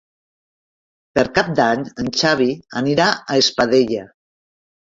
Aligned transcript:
Per 1.19 1.25
Cap 1.35 1.51
d'Any 1.59 1.85
en 2.05 2.09
Xavi 2.21 2.49
anirà 2.83 3.11
a 3.19 3.39
Espadella. 3.45 4.09